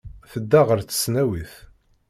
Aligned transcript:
Tedda 0.31 0.61
ɣer 0.67 0.79
tesnawit. 0.83 1.53